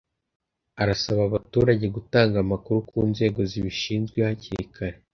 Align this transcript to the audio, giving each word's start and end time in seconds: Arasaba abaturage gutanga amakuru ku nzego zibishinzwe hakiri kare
Arasaba 0.81 1.21
abaturage 1.25 1.85
gutanga 1.95 2.35
amakuru 2.43 2.77
ku 2.89 2.99
nzego 3.11 3.39
zibishinzwe 3.51 4.17
hakiri 4.27 4.65
kare 4.75 4.97